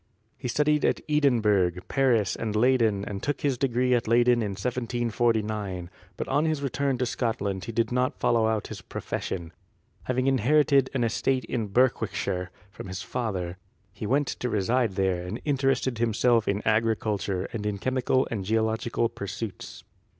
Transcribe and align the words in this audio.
He 0.35 0.47
studied 0.47 0.83
at 0.83 0.99
Edinburgh, 1.07 1.73
Paris 1.87 2.35
and 2.35 2.55
Leyden 2.55 3.05
and 3.05 3.21
took 3.21 3.41
his 3.41 3.55
degree 3.55 3.93
at 3.93 4.07
Leyden 4.07 4.41
in 4.41 4.53
1749, 4.53 5.91
but 6.17 6.27
on 6.27 6.45
his 6.45 6.63
return 6.63 6.97
to 6.97 7.05
Scotland 7.05 7.65
he 7.65 7.71
did 7.71 7.91
not 7.91 8.17
follow 8.19 8.47
out 8.47 8.65
his 8.69 8.81
profession. 8.81 9.53
Having 10.05 10.25
inherited 10.25 10.89
an 10.95 11.03
estate 11.03 11.45
in 11.45 11.67
Berwickshire 11.67 12.49
from 12.71 12.87
his 12.87 13.03
father, 13.03 13.59
he 13.93 14.07
went 14.07 14.25
to 14.27 14.49
reside 14.49 14.93
there 14.95 15.23
and 15.23 15.39
interested 15.45 15.99
himself 15.99 16.47
in 16.47 16.63
agriculture 16.65 17.47
and 17.53 17.63
in 17.67 17.77
chemical 17.77 18.27
and 18.31 18.43
geological 18.43 19.07
pursuits. 19.07 19.83